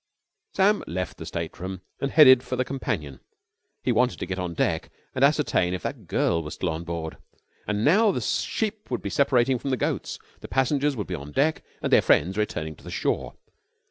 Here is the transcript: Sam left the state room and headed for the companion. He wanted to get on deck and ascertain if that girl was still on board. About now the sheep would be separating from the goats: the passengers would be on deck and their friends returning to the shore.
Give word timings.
Sam 0.55 0.83
left 0.87 1.17
the 1.17 1.27
state 1.27 1.59
room 1.59 1.81
and 1.99 2.09
headed 2.09 2.41
for 2.41 2.55
the 2.55 2.65
companion. 2.65 3.19
He 3.83 3.91
wanted 3.91 4.17
to 4.17 4.25
get 4.25 4.39
on 4.39 4.55
deck 4.55 4.89
and 5.13 5.23
ascertain 5.23 5.75
if 5.75 5.83
that 5.83 6.07
girl 6.07 6.41
was 6.41 6.55
still 6.55 6.69
on 6.69 6.83
board. 6.85 7.17
About 7.67 7.75
now 7.75 8.09
the 8.11 8.19
sheep 8.19 8.89
would 8.89 9.03
be 9.03 9.11
separating 9.11 9.59
from 9.59 9.69
the 9.69 9.77
goats: 9.77 10.17
the 10.39 10.47
passengers 10.47 10.95
would 10.95 11.05
be 11.05 11.13
on 11.13 11.31
deck 11.31 11.61
and 11.83 11.93
their 11.93 12.01
friends 12.01 12.35
returning 12.35 12.75
to 12.77 12.83
the 12.83 12.89
shore. 12.89 13.35